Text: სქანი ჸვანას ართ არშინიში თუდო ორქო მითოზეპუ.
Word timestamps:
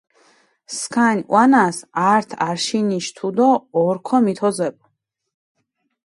სქანი 0.77 1.21
ჸვანას 1.27 1.77
ართ 2.11 2.29
არშინიში 2.49 3.11
თუდო 3.17 3.49
ორქო 3.83 4.17
მითოზეპუ. 4.25 4.83